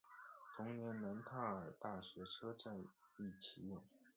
[0.57, 2.75] 同年楠泰尔大学车站
[3.19, 3.79] 亦启用。